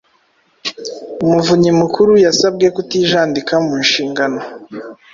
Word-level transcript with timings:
Umuvunyi 1.23 1.71
Mukuru 1.81 2.11
yasabwe 2.25 2.65
kutijandika 2.75 3.53
mu 3.65 3.73
nshingano 3.85 4.39